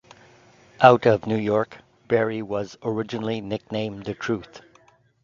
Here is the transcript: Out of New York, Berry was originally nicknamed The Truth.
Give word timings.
Out 0.79 1.05
of 1.05 1.27
New 1.27 1.37
York, 1.37 1.77
Berry 2.07 2.41
was 2.41 2.75
originally 2.81 3.39
nicknamed 3.39 4.05
The 4.05 4.15
Truth. 4.15 4.61